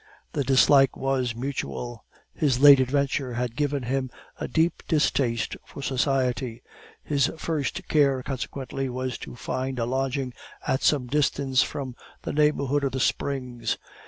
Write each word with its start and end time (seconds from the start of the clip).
The 0.33 0.43
dislike 0.43 0.97
was 0.97 1.35
mutual. 1.35 2.05
His 2.33 2.59
late 2.59 2.79
adventure 2.79 3.35
had 3.35 3.55
given 3.55 3.83
him 3.83 4.09
a 4.39 4.47
deep 4.47 4.81
distaste 4.87 5.55
for 5.63 5.83
society; 5.83 6.63
his 7.03 7.31
first 7.37 7.87
care, 7.87 8.23
consequently, 8.23 8.89
was 8.89 9.19
to 9.19 9.35
find 9.35 9.77
a 9.77 9.85
lodging 9.85 10.33
at 10.65 10.81
some 10.81 11.05
distance 11.05 11.61
from 11.61 11.95
the 12.23 12.33
neighborhood 12.33 12.83
of 12.83 12.93
the 12.93 12.99
springs. 12.99 13.77